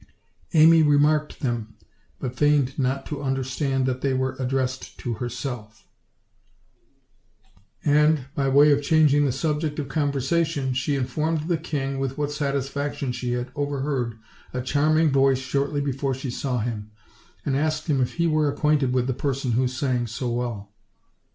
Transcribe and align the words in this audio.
Amy 0.55 0.81
remarked 0.81 1.41
them, 1.41 1.75
but 2.19 2.35
feigned 2.35 2.79
not 2.79 3.05
to 3.05 3.21
understand 3.21 3.85
that 3.85 4.01
they 4.01 4.15
were 4.15 4.35
addressed 4.39 4.97
to 4.97 5.13
herself; 5.13 5.87
and, 7.85 8.25
by 8.33 8.49
way 8.49 8.71
of 8.71 8.81
changing 8.81 9.25
the 9.25 9.31
subject 9.31 9.77
of 9.77 9.87
conversation, 9.89 10.73
she 10.73 10.95
in 10.95 11.05
formed 11.05 11.41
the 11.47 11.55
king 11.55 11.99
with 11.99 12.17
what 12.17 12.31
satisfaction 12.31 13.11
she 13.11 13.33
had 13.33 13.51
overheard 13.53 14.17
a 14.55 14.61
charming 14.63 15.11
voice 15.11 15.37
shortly 15.37 15.81
before 15.81 16.15
she 16.15 16.31
saw 16.31 16.57
him, 16.57 16.89
and 17.45 17.55
asked 17.55 17.85
him 17.85 18.01
if 18.01 18.13
he 18.13 18.25
were 18.25 18.49
acquainted 18.51 18.93
with 18.95 19.05
the 19.05 19.13
person 19.13 19.51
who 19.51 19.67
sang 19.67 20.07
so 20.07 20.31
well. 20.31 20.73